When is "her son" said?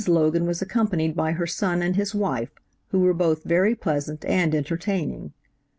1.33-1.83